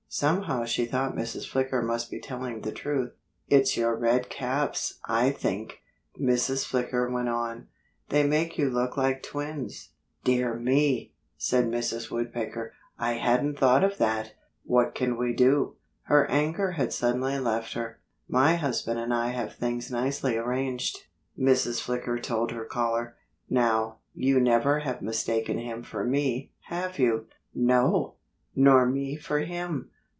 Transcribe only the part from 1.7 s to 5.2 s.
must be telling the truth. "It's your red caps,